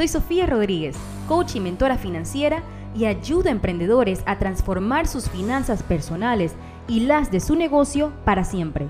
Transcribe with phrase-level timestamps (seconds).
[0.00, 0.96] Soy Sofía Rodríguez,
[1.28, 2.62] coach y mentora financiera
[2.96, 6.54] y ayudo a emprendedores a transformar sus finanzas personales
[6.88, 8.86] y las de su negocio para siempre,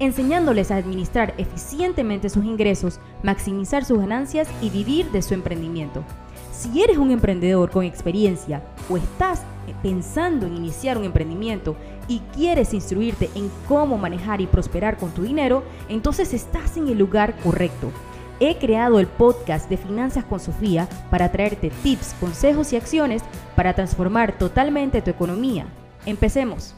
[0.00, 6.04] enseñándoles a administrar eficientemente sus ingresos, maximizar sus ganancias y vivir de su emprendimiento.
[6.52, 9.40] Si eres un emprendedor con experiencia o estás
[9.82, 11.74] pensando en iniciar un emprendimiento
[12.06, 16.98] y quieres instruirte en cómo manejar y prosperar con tu dinero, entonces estás en el
[16.98, 17.90] lugar correcto
[18.42, 23.22] He creado el podcast de Finanzas con Sofía para traerte tips, consejos y acciones
[23.54, 25.66] para transformar totalmente tu economía.
[26.06, 26.74] Empecemos.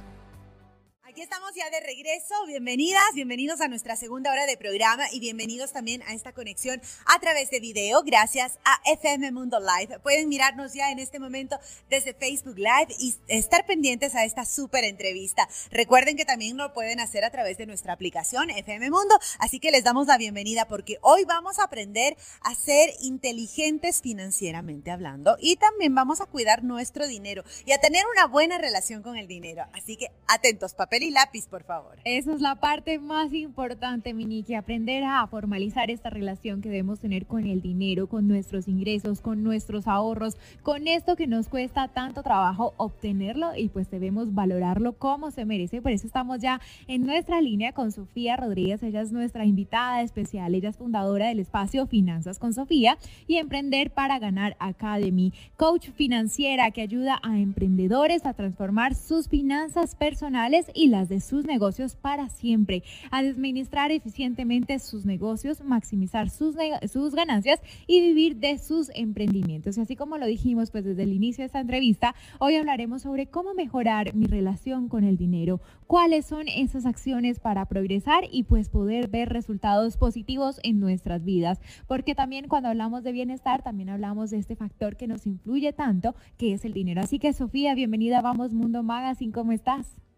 [1.23, 2.35] Estamos ya de regreso.
[2.49, 7.21] Bienvenidas, bienvenidos a nuestra segunda hora de programa y bienvenidos también a esta conexión a
[7.21, 10.01] través de video gracias a FM Mundo Live.
[10.01, 14.83] Pueden mirarnos ya en este momento desde Facebook Live y estar pendientes a esta súper
[14.83, 15.49] entrevista.
[15.71, 19.71] Recuerden que también lo pueden hacer a través de nuestra aplicación FM Mundo, así que
[19.71, 25.55] les damos la bienvenida porque hoy vamos a aprender a ser inteligentes financieramente hablando y
[25.55, 29.67] también vamos a cuidar nuestro dinero y a tener una buena relación con el dinero.
[29.73, 31.99] Así que atentos, papel y lápiz, por favor.
[32.05, 37.27] Esa es la parte más importante, Miniki, aprender a formalizar esta relación que debemos tener
[37.27, 42.23] con el dinero, con nuestros ingresos, con nuestros ahorros, con esto que nos cuesta tanto
[42.23, 45.83] trabajo obtenerlo y pues debemos valorarlo como se merece.
[45.83, 48.83] Por eso estamos ya en nuestra línea con Sofía Rodríguez.
[48.83, 50.55] Ella es nuestra invitada especial.
[50.55, 56.71] Ella es fundadora del espacio Finanzas con Sofía y Emprender para Ganar Academy, coach financiera
[56.71, 62.29] que ayuda a emprendedores a transformar sus finanzas personales y las de sus negocios para
[62.29, 66.55] siempre, a administrar eficientemente sus negocios, maximizar sus,
[66.89, 69.77] sus ganancias y vivir de sus emprendimientos.
[69.77, 73.27] Y así como lo dijimos pues desde el inicio de esta entrevista, hoy hablaremos sobre
[73.27, 78.69] cómo mejorar mi relación con el dinero, cuáles son esas acciones para progresar y pues
[78.69, 84.31] poder ver resultados positivos en nuestras vidas, porque también cuando hablamos de bienestar, también hablamos
[84.31, 87.01] de este factor que nos influye tanto, que es el dinero.
[87.01, 90.12] Así que Sofía, bienvenida a Vamos Mundo Magazine, ¿cómo estás?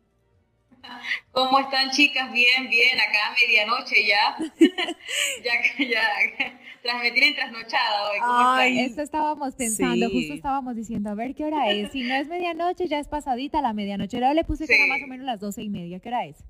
[1.32, 2.32] ¿Cómo están chicas?
[2.32, 4.36] Bien, bien, acá a medianoche ya.
[5.44, 6.02] ya, ya,
[6.82, 8.18] tras, me tienen trasnochada hoy.
[8.20, 11.92] ¿Cómo Ay, Eso estábamos pensando, justo estábamos diciendo, a ver qué hora es.
[11.92, 14.16] Si no es medianoche, ya es pasadita la medianoche.
[14.16, 16.00] Ahora le puse que era más o menos las doce y media.
[16.00, 16.44] ¿Qué hora es?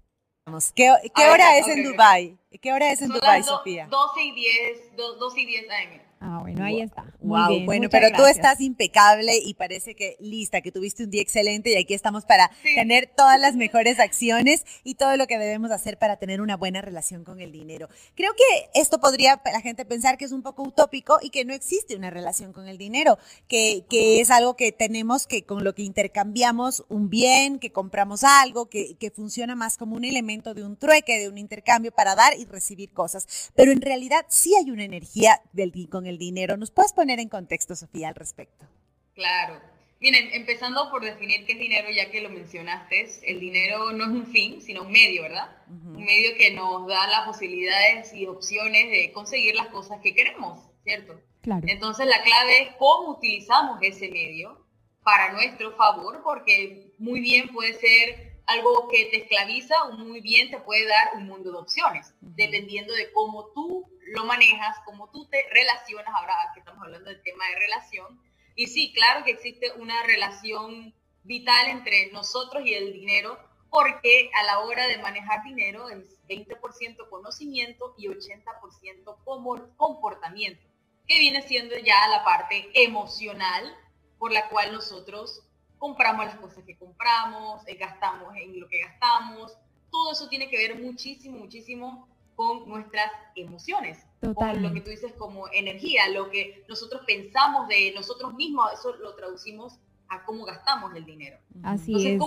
[0.75, 2.37] ¿Qué, qué hora es en Dubai?
[2.61, 3.87] ¿Qué hora es en Dubai, Sofía?
[3.87, 6.04] 12 y 10, 12 y 10 AM.
[6.27, 7.05] Ah, bueno, ahí está.
[7.21, 11.71] wow, bueno, pero tú estás impecable y parece que lista, que tuviste un día excelente
[11.71, 15.99] y aquí estamos para tener todas las mejores acciones y todo lo que debemos hacer
[15.99, 17.91] para tener una buena relación con el dinero.
[18.15, 21.53] Creo que esto podría la gente pensar que es un poco utópico y que no
[21.53, 25.75] existe una relación con el dinero, que, que es algo que tenemos que con lo
[25.75, 30.65] que intercambiamos un bien, que compramos algo, que, que funciona más como un elemento de
[30.65, 33.53] un trueque, de un intercambio para dar y recibir cosas.
[33.55, 36.57] Pero en realidad sí hay una energía del, con el dinero.
[36.57, 38.67] ¿Nos puedes poner en contexto, Sofía, al respecto?
[39.15, 39.61] Claro.
[40.01, 44.11] Miren, empezando por definir qué es dinero, ya que lo mencionaste, el dinero no es
[44.11, 45.57] un fin, sino un medio, ¿verdad?
[45.69, 50.61] Un medio que nos da las posibilidades y opciones de conseguir las cosas que queremos,
[50.83, 51.19] ¿cierto?
[51.41, 51.63] Claro.
[51.67, 54.67] Entonces la clave es cómo utilizamos ese medio
[55.03, 60.51] para nuestro favor, porque muy bien puede ser algo que te esclaviza o muy bien
[60.51, 65.27] te puede dar un mundo de opciones, dependiendo de cómo tú lo manejas, cómo tú
[65.29, 68.21] te relacionas, ahora que estamos hablando del tema de relación.
[68.55, 73.39] Y sí, claro que existe una relación vital entre nosotros y el dinero,
[73.71, 80.63] porque a la hora de manejar dinero es 20% conocimiento y 80% comportamiento,
[81.09, 83.75] que viene siendo ya la parte emocional
[84.19, 85.43] por la cual nosotros
[85.85, 89.55] compramos las cosas que compramos, eh, gastamos en lo que gastamos,
[89.91, 93.99] todo eso tiene que ver muchísimo, muchísimo con nuestras emociones,
[94.35, 98.97] con lo que tú dices como energía, lo que nosotros pensamos de nosotros mismos, eso
[98.97, 99.79] lo traducimos
[100.09, 101.37] a cómo gastamos el dinero.
[101.63, 102.19] Así es.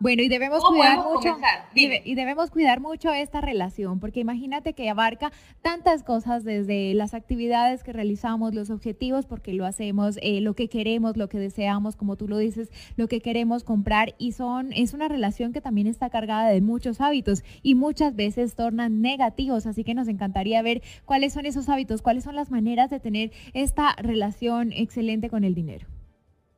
[0.00, 1.36] Bueno, y debemos cuidar mucho
[1.74, 7.82] y, debemos cuidar mucho esta relación, porque imagínate que abarca tantas cosas desde las actividades
[7.82, 12.16] que realizamos, los objetivos, porque lo hacemos, eh, lo que queremos, lo que deseamos, como
[12.16, 16.10] tú lo dices, lo que queremos comprar, y son es una relación que también está
[16.10, 21.32] cargada de muchos hábitos y muchas veces tornan negativos, así que nos encantaría ver cuáles
[21.32, 25.93] son esos hábitos, cuáles son las maneras de tener esta relación excelente con el dinero.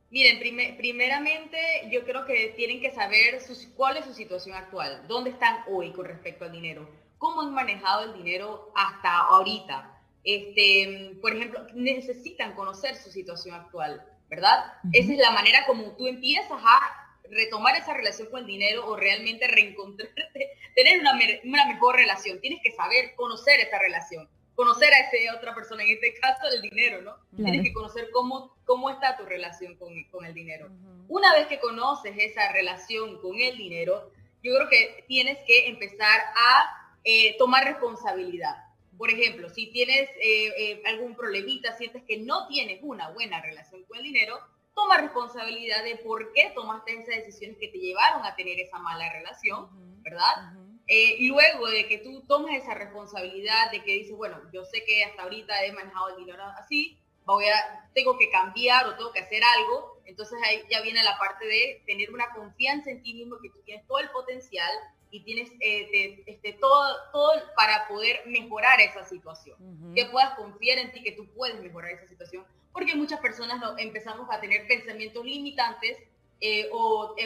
[0.09, 0.39] Miren,
[0.77, 1.57] primeramente
[1.91, 3.41] yo creo que tienen que saber
[3.75, 8.05] cuál es su situación actual, dónde están hoy con respecto al dinero, cómo han manejado
[8.05, 9.93] el dinero hasta ahorita.
[10.23, 14.73] Este, por ejemplo, necesitan conocer su situación actual, ¿verdad?
[14.93, 18.95] Esa es la manera como tú empiezas a retomar esa relación con el dinero o
[18.95, 22.39] realmente reencontrarte, tener una, una mejor relación.
[22.39, 24.29] Tienes que saber conocer esa relación.
[24.57, 27.15] Conocer a esa otra persona, en este caso el dinero, ¿no?
[27.35, 30.67] Tienes que conocer cómo, cómo está tu relación con, con el dinero.
[31.07, 34.11] Una vez que conoces esa relación con el dinero,
[34.41, 38.55] yo creo que tienes que empezar a eh, tomar responsabilidad.
[38.97, 43.83] Por ejemplo, si tienes eh, eh, algún problemita, sientes que no tienes una buena relación
[43.83, 44.39] con el dinero,
[44.73, 49.07] toma responsabilidad de por qué tomaste esas decisiones que te llevaron a tener esa mala
[49.13, 49.69] relación,
[50.01, 50.57] ¿verdad?
[50.87, 55.03] Eh, luego de que tú tomes esa responsabilidad de que dices, bueno, yo sé que
[55.03, 59.19] hasta ahorita he manejado el dinero así, voy a, tengo que cambiar o tengo que
[59.19, 63.37] hacer algo, entonces ahí ya viene la parte de tener una confianza en ti mismo,
[63.41, 64.71] que tú tienes todo el potencial
[65.11, 69.57] y tienes eh, este, todo, todo para poder mejorar esa situación,
[69.93, 74.29] que puedas confiar en ti, que tú puedes mejorar esa situación, porque muchas personas empezamos
[74.31, 75.97] a tener pensamientos limitantes
[76.39, 76.69] eh, eh,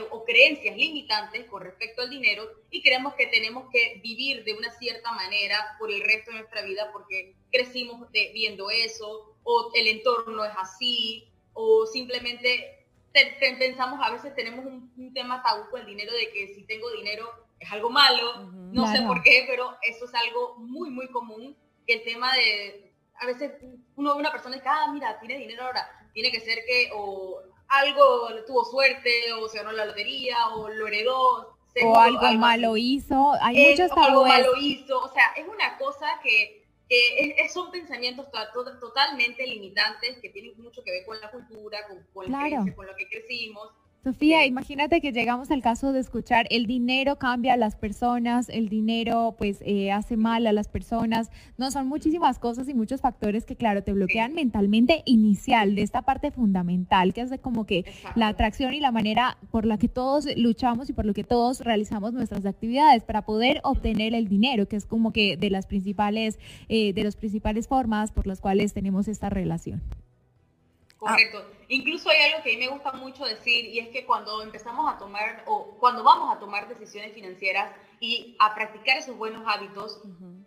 [0.10, 4.72] o, creencias limitantes con respecto al dinero y creemos que tenemos que vivir de una
[4.72, 10.46] cierta manera por el resto de nuestra vida porque crecimos viendo eso o el entorno
[10.46, 16.32] es así o simplemente pensamos, a veces tenemos un, tema tabú con el dinero de
[16.32, 17.30] que si tengo dinero
[17.60, 21.96] es algo malo, no sé por qué, pero eso es algo muy, muy común, que
[21.96, 23.52] el tema de, a veces
[23.96, 26.92] uno ve una persona y dice, ah, mira, tiene dinero ahora, tiene que ser que
[26.94, 27.42] o
[27.72, 31.58] algo tuvo suerte o se ganó la lotería o lo heredó.
[31.84, 33.34] O algo, malo hizo.
[33.42, 35.00] Hay muchos Algo malo hizo.
[35.00, 38.28] O sea, es una cosa que, que son pensamientos
[38.80, 43.08] totalmente limitantes que tienen mucho que ver con la cultura, con, con, con lo que
[43.08, 43.70] crecimos.
[44.04, 48.68] Sofía, imagínate que llegamos al caso de escuchar el dinero cambia a las personas, el
[48.68, 51.30] dinero pues eh, hace mal a las personas.
[51.60, 56.02] No, son muchísimas cosas y muchos factores que claro te bloquean mentalmente inicial de esta
[56.02, 59.88] parte fundamental que es de como que la atracción y la manera por la que
[59.88, 64.68] todos luchamos y por lo que todos realizamos nuestras actividades para poder obtener el dinero,
[64.68, 66.40] que es como que de las principales,
[66.70, 69.84] eh, de las principales formas por las cuales tenemos esta relación.
[71.02, 71.44] Correcto.
[71.68, 74.88] Incluso hay algo que a mí me gusta mucho decir y es que cuando empezamos
[74.88, 80.00] a tomar o cuando vamos a tomar decisiones financieras y a practicar esos buenos hábitos,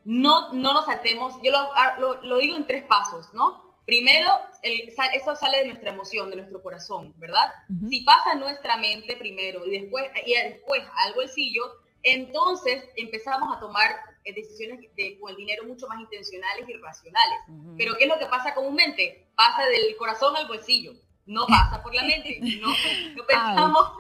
[0.04, 3.74] no, no nos saltemos, yo ah, lo, lo, digo en tres pasos, ¿no?
[3.84, 4.30] Primero,
[4.62, 7.52] el, eso sale de nuestra emoción, de nuestro corazón, ¿verdad?
[7.90, 11.64] Si pasa en nuestra mente primero y después, y después al bolsillo,
[12.04, 13.90] entonces empezamos a tomar
[14.32, 17.38] decisiones de, con el dinero mucho más intencionales y racionales.
[17.76, 19.26] Pero ¿qué es lo que pasa comúnmente?
[19.34, 20.94] Pasa del corazón al bolsillo,
[21.26, 22.38] no pasa por la mente.
[22.60, 22.68] No,
[23.14, 23.92] no pensamos,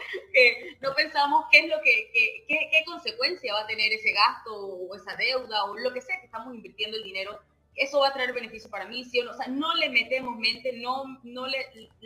[0.80, 2.10] no pensamos qué es lo que,
[2.48, 6.18] qué, qué consecuencia va a tener ese gasto o esa deuda o lo que sea
[6.20, 7.38] que estamos invirtiendo el dinero
[7.76, 9.32] eso va a traer beneficio para mí, ¿sí o no?
[9.32, 11.58] O sea, no le metemos mente, no, no le,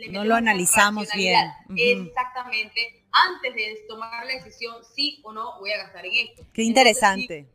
[0.09, 1.51] No lo analizamos bien.
[1.75, 3.03] Exactamente.
[3.11, 6.43] Antes de tomar la decisión, sí o no voy a gastar en esto.
[6.53, 7.47] Qué interesante.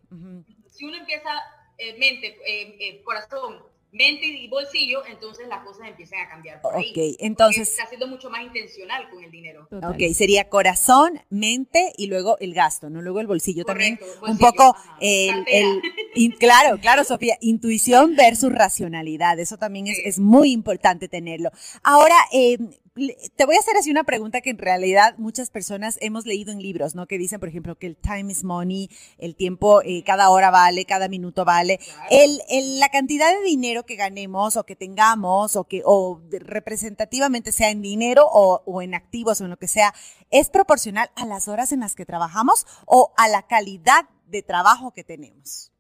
[0.75, 1.31] Si, uno empieza
[1.79, 3.63] eh, mente, eh, eh, corazón,
[3.95, 6.91] mente y bolsillo, entonces las cosas empiezan a cambiar por ahí.
[6.91, 7.71] Ok, entonces...
[7.71, 9.69] Está siendo mucho más intencional con el dinero.
[9.71, 13.03] Ok, sería corazón, mente y luego el gasto, ¿no?
[13.03, 14.01] Luego el bolsillo también.
[14.27, 15.45] un poco, el,
[16.41, 21.51] claro, claro, Sofía, intuición versus racionalidad, eso también es, es muy importante tenerlo.
[21.85, 22.59] Ahora, eh,
[22.95, 26.63] te voy a hacer así una pregunta que en realidad muchas personas hemos leído en
[26.63, 27.07] libros, ¿no?
[27.07, 30.85] Que dicen, por ejemplo, que el time is money, el tiempo, eh, cada hora vale,
[30.85, 31.81] cada minuto vale.
[32.11, 32.41] El,
[32.79, 37.83] la cantidad de dinero que ganemos o que tengamos o que o representativamente sea en
[37.83, 39.93] dinero o, o en activos o en lo que sea,
[40.31, 44.93] ¿es proporcional a las horas en las que trabajamos o a la calidad de trabajo
[44.93, 45.73] que tenemos?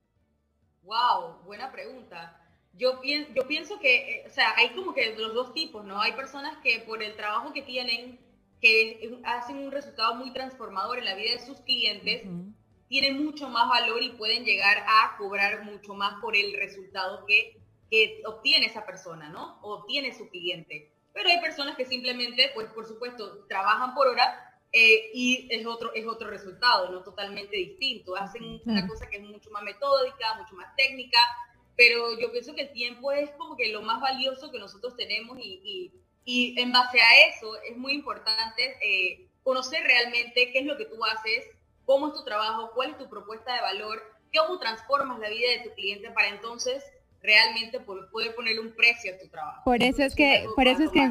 [0.82, 2.43] Wow, buena pregunta.
[2.76, 6.00] Yo, yo pienso que, eh, o sea, hay como que los dos tipos, ¿no?
[6.00, 8.18] Hay personas que por el trabajo que tienen,
[8.60, 12.22] que hacen un resultado muy transformador en la vida de sus clientes,
[12.88, 17.60] tienen mucho más valor y pueden llegar a cobrar mucho más por el resultado que,
[17.90, 19.58] que obtiene esa persona, ¿no?
[19.62, 20.90] O obtiene su cliente.
[21.12, 25.94] Pero hay personas que simplemente, pues por supuesto, trabajan por hora eh, y es otro,
[25.94, 27.04] es otro resultado, ¿no?
[27.04, 28.16] Totalmente distinto.
[28.16, 31.20] Hacen una cosa que es mucho más metódica, mucho más técnica,
[31.76, 35.38] pero yo pienso que el tiempo es como que lo más valioso que nosotros tenemos
[35.40, 35.92] y,
[36.24, 40.86] y, en base a eso es muy importante eh, conocer realmente qué es lo que
[40.86, 41.44] tú haces,
[41.84, 44.02] cómo es tu trabajo, cuál es tu propuesta de valor,
[44.34, 46.82] cómo transformas la vida de tu cliente para entonces
[47.24, 49.62] realmente poder ponerle un precio a tu trabajo.
[49.64, 51.10] Por eso es que, por eso es que,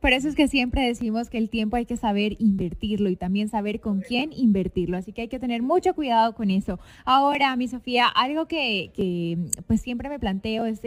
[0.00, 3.48] por eso es que siempre decimos que el tiempo hay que saber invertirlo y también
[3.48, 4.96] saber con quién invertirlo.
[4.96, 6.80] Así que hay que tener mucho cuidado con eso.
[7.04, 9.38] Ahora, mi Sofía, algo que, que
[9.68, 10.80] pues siempre me planteo es,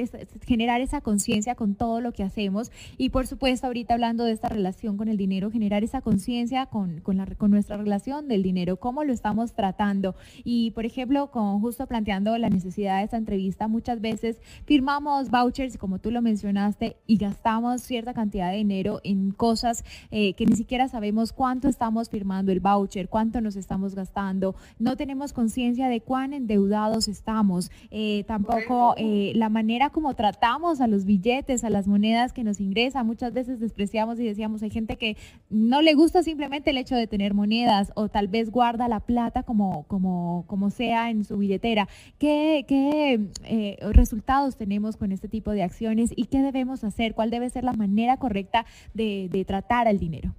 [0.45, 4.49] generar esa conciencia con todo lo que hacemos y por supuesto ahorita hablando de esta
[4.49, 8.75] relación con el dinero, generar esa conciencia con, con, la, con nuestra relación del dinero,
[8.81, 10.13] cómo lo estamos tratando.
[10.43, 15.29] Y por ejemplo, con justo planteando la necesidad de esta entrevista, muchas veces veces firmamos
[15.29, 20.45] vouchers, como tú lo mencionaste, y gastamos cierta cantidad de dinero en cosas eh, que
[20.45, 24.55] ni siquiera sabemos cuánto estamos firmando el voucher, cuánto nos estamos gastando.
[24.79, 27.71] No tenemos conciencia de cuán endeudados estamos.
[27.91, 32.59] Eh, tampoco eh, la manera como tratamos a los billetes, a las monedas que nos
[32.59, 33.05] ingresan.
[33.05, 35.17] Muchas veces despreciamos y decíamos, hay gente que
[35.49, 39.43] no le gusta simplemente el hecho de tener monedas o tal vez guarda la plata
[39.43, 41.87] como, como, como sea en su billetera.
[42.17, 43.77] ¿Qué, qué eh,
[44.15, 47.15] resultados tenemos con este tipo de acciones y qué debemos hacer?
[47.15, 50.33] ¿Cuál debe ser la manera correcta de, de tratar al dinero?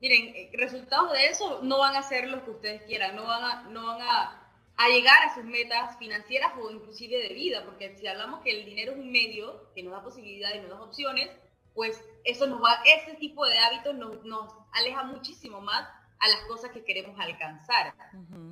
[0.00, 3.44] Miren, eh, resultados de eso no van a ser los que ustedes quieran, no van
[3.44, 7.94] a, no van a, a, llegar a sus metas financieras o inclusive de vida, porque
[7.98, 10.82] si hablamos que el dinero es un medio que nos da posibilidades y nos da
[10.82, 11.30] opciones,
[11.74, 15.86] pues eso nos va, ese tipo de hábitos nos, nos aleja muchísimo más
[16.18, 17.94] a las cosas que queremos alcanzar.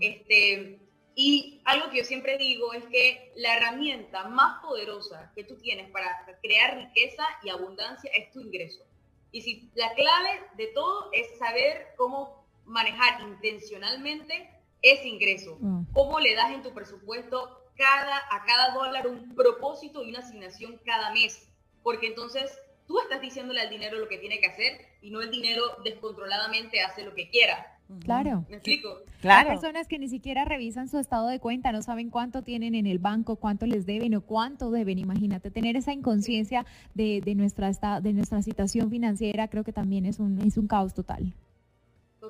[0.00, 0.83] este,
[1.16, 5.90] y algo que yo siempre digo es que la herramienta más poderosa que tú tienes
[5.90, 8.82] para crear riqueza y abundancia es tu ingreso.
[9.30, 14.50] Y si la clave de todo es saber cómo manejar intencionalmente
[14.82, 15.92] ese ingreso, mm.
[15.92, 20.80] cómo le das en tu presupuesto cada, a cada dólar un propósito y una asignación
[20.84, 21.48] cada mes,
[21.82, 22.56] porque entonces
[22.86, 26.80] tú estás diciéndole al dinero lo que tiene que hacer y no el dinero descontroladamente
[26.80, 27.73] hace lo que quiera.
[28.00, 28.44] Claro.
[28.48, 28.88] ¿Me explico?
[29.20, 29.50] Claro.
[29.50, 32.86] Hay personas que ni siquiera revisan su estado de cuenta, no saben cuánto tienen en
[32.86, 34.98] el banco, cuánto les deben o cuánto deben.
[34.98, 36.64] Imagínate, tener esa inconsciencia
[36.94, 40.94] de, de, nuestra, de nuestra situación financiera creo que también es un, es un caos
[40.94, 41.32] total.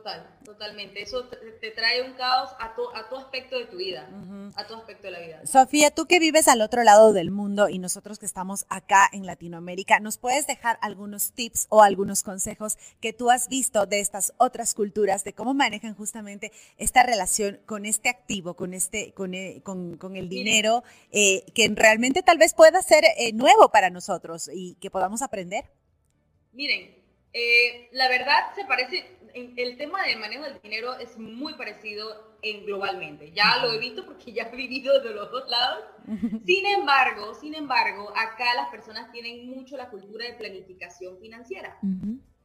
[0.05, 1.01] Total, totalmente.
[1.01, 4.07] Eso te, trae un caos a, tu, a tu aspecto de tu vida,
[4.55, 5.47] a tu aspecto de la vida.
[5.47, 9.25] Sofía, tú que vives al otro lado del mundo y nosotros que estamos acá en
[9.25, 14.35] Latinoamérica, ¿nos puedes dejar algunos tips o algunos consejos que tú has visto de estas
[14.37, 19.63] otras culturas, de cómo manejan justamente esta relación con este activo, con, este, con, eh,
[19.63, 24.75] con, el dinero, eh, que realmente tal vez pueda ser eh, nuevo para nosotros y
[24.83, 25.65] que podamos aprender?
[26.53, 26.95] Miren,
[27.93, 33.33] la verdad se parece, el tema del manejo del dinero es muy parecido en globalmente.
[33.33, 35.85] Ya lo he visto porque ya he vivido de los dos lados.
[36.45, 41.79] Sin embargo, sin embargo, acá las personas tienen mucho la cultura de planificación financiera.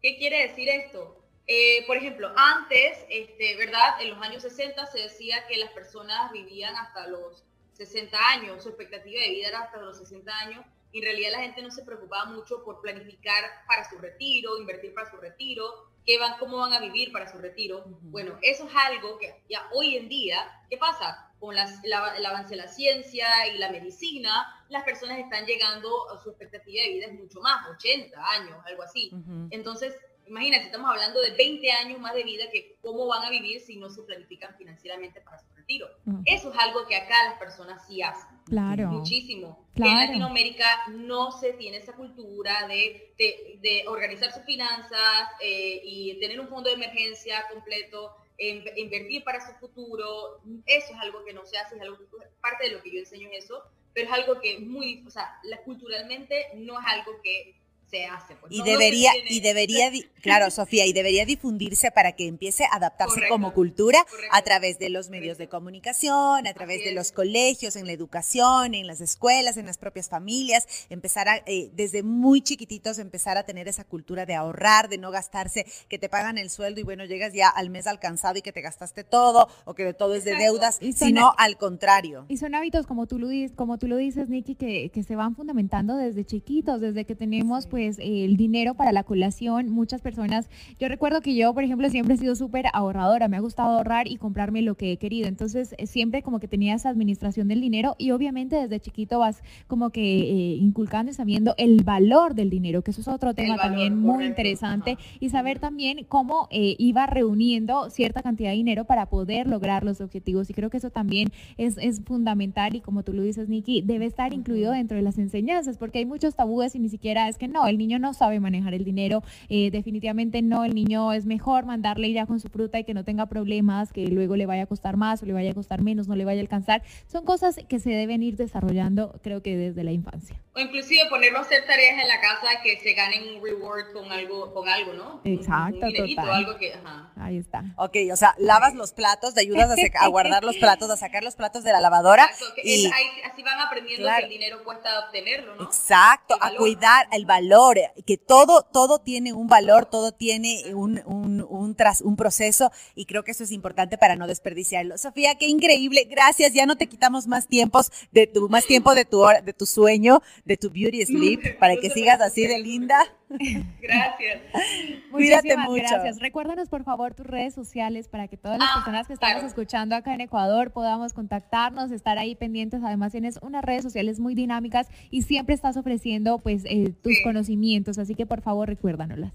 [0.01, 1.21] ¿Qué quiere decir esto?
[1.51, 4.01] Eh, por ejemplo, antes, este, ¿verdad?
[4.01, 7.43] En los años 60 se decía que las personas vivían hasta los
[7.73, 11.41] 60 años, su expectativa de vida era hasta los 60 años, y en realidad la
[11.41, 16.37] gente no se preocupaba mucho por planificar para su retiro, invertir para su retiro, van,
[16.39, 17.83] cómo van a vivir para su retiro.
[18.03, 20.37] Bueno, eso es algo que ya hoy en día,
[20.69, 21.31] ¿qué pasa?
[21.39, 26.29] Con el avance de la ciencia y la medicina, las personas están llegando a su
[26.29, 29.11] expectativa de vida es mucho más, 80 años, algo así.
[29.51, 29.95] Entonces,
[30.29, 33.77] imagínate, estamos hablando de 20 años más de vida que cómo van a vivir si
[33.77, 35.87] no se planifican financieramente para su retiro.
[36.25, 38.37] Eso es algo que acá las personas sí hacen.
[38.45, 38.87] Claro.
[38.87, 39.67] Muchísimo.
[39.75, 46.39] en Latinoamérica no se tiene esa cultura de, de, organizar sus finanzas eh, y tener
[46.39, 50.41] un fondo de emergencia completo, invertir para su futuro.
[50.65, 51.97] Eso es algo que no se hace, es algo
[52.41, 55.39] parte de lo que yo enseño es eso, pero es algo que muy, o sea,
[55.65, 57.58] culturalmente no es algo que
[57.89, 58.35] se hace.
[58.35, 59.91] Pues, y debería, y debería,
[60.21, 64.89] claro, Sofía, y debería difundirse para que empiece a adaptarse como cultura a través de
[64.89, 69.57] los medios de comunicación, a través de los colegios, en la educación, en las escuelas,
[69.57, 74.25] en las propias familias, empezar a, eh, desde muy chiquititos, empezar a tener esa cultura
[74.25, 77.69] de ahorrar, de no gastarse, que te pagan el sueldo y bueno, llegas ya al
[77.69, 81.57] mes alcanzado y que te gastaste todo o que todo es de deudas, sino al
[81.57, 82.25] contrario.
[82.27, 85.15] Y son hábitos, como tú lo, dices, como tú lo dices, Nikki, que, que se
[85.15, 89.69] van fundamentando desde chiquitos, desde que tenemos pues pues el dinero para la colación.
[89.69, 90.49] Muchas personas,
[90.81, 94.09] yo recuerdo que yo, por ejemplo, siempre he sido súper ahorradora, me ha gustado ahorrar
[94.09, 95.29] y comprarme lo que he querido.
[95.29, 99.41] Entonces, eh, siempre como que tenía esa administración del dinero y obviamente desde chiquito vas
[99.67, 103.55] como que eh, inculcando y sabiendo el valor del dinero, que eso es otro tema
[103.55, 109.05] también muy interesante y saber también cómo eh, iba reuniendo cierta cantidad de dinero para
[109.05, 110.49] poder lograr los objetivos.
[110.49, 114.05] Y creo que eso también es, es fundamental y como tú lo dices, Nikki, debe
[114.05, 117.47] estar incluido dentro de las enseñanzas porque hay muchos tabúes y ni siquiera es que
[117.47, 121.65] no, el niño no sabe manejar el dinero, eh, definitivamente no, el niño es mejor
[121.65, 124.67] mandarle ya con su fruta y que no tenga problemas, que luego le vaya a
[124.67, 126.83] costar más o le vaya a costar menos, no le vaya a alcanzar.
[127.07, 130.41] Son cosas que se deben ir desarrollando, creo que desde la infancia.
[130.59, 134.11] O inclusive ponerlo a hacer tareas en la casa que se ganen un reward con
[134.11, 135.21] algo, con algo ¿no?
[135.23, 136.29] Exacto, total.
[136.29, 136.73] algo que,
[137.15, 137.63] Ahí está.
[137.77, 141.35] Ok, o sea, lavas los platos, te ayudas a, guardar los platos, a sacar los
[141.35, 142.29] platos de la lavadora.
[142.63, 145.63] y, así van aprendiendo que el dinero cuesta obtenerlo, ¿no?
[145.63, 151.45] Exacto, a cuidar el valor que todo, todo tiene un valor, todo tiene un, un,
[151.47, 154.97] un, tras, un proceso y creo que eso es importante para no desperdiciarlo.
[154.97, 156.05] Sofía, qué increíble.
[156.09, 156.53] Gracias.
[156.53, 160.21] Ya no te quitamos más tiempos de tu, más tiempo de tu, de tu sueño,
[160.49, 162.97] de tu beauty sleep, para que sigas así de linda.
[163.29, 164.41] Gracias.
[165.11, 165.83] Cuídate mucho.
[165.83, 166.19] gracias.
[166.19, 169.95] Recuérdanos, por favor, tus redes sociales para que todas las ah, personas que estamos escuchando
[169.95, 172.81] acá en Ecuador podamos contactarnos, estar ahí pendientes.
[172.83, 177.99] Además, tienes unas redes sociales muy dinámicas y siempre estás ofreciendo pues eh, tus conocimientos.
[177.99, 179.33] Así que, por favor, recuérdanoslas.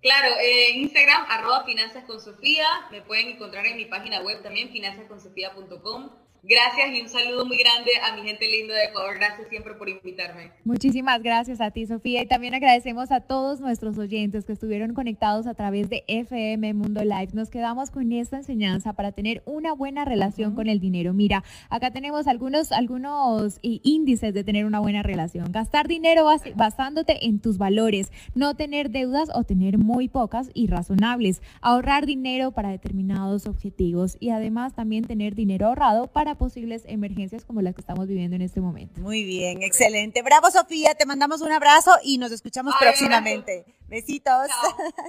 [0.00, 2.66] Claro, en Instagram, arroba finanzas con Sofía.
[2.92, 6.10] Me pueden encontrar en mi página web también, finanzasconsofía.com.
[6.46, 9.14] Gracias y un saludo muy grande a mi gente linda de Ecuador.
[9.14, 10.50] Gracias siempre por invitarme.
[10.64, 12.20] Muchísimas gracias a ti, Sofía.
[12.20, 17.02] Y también agradecemos a todos nuestros oyentes que estuvieron conectados a través de FM Mundo
[17.02, 17.30] Live.
[17.32, 21.14] Nos quedamos con esta enseñanza para tener una buena relación con el dinero.
[21.14, 25.50] Mira, acá tenemos algunos, algunos índices de tener una buena relación.
[25.50, 31.40] Gastar dinero basándote en tus valores, no tener deudas o tener muy pocas y razonables,
[31.62, 37.62] ahorrar dinero para determinados objetivos y además también tener dinero ahorrado para posibles emergencias como
[37.62, 39.00] las que estamos viviendo en este momento.
[39.00, 40.22] Muy bien, excelente.
[40.22, 40.94] Bravo, Sofía.
[40.94, 43.64] Te mandamos un abrazo y nos escuchamos próximamente.
[43.88, 44.48] Besitos.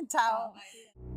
[0.07, 0.53] Chao.